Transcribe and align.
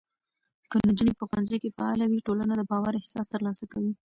که 0.69 0.75
نجونې 0.87 1.13
په 1.19 1.23
ښوونځي 1.29 1.57
کې 1.61 1.69
فعاله 1.77 2.05
وي، 2.07 2.19
ټولنه 2.27 2.53
د 2.57 2.61
باور 2.71 2.93
احساس 2.97 3.25
ترلاسه 3.33 3.65
کوي. 3.73 3.93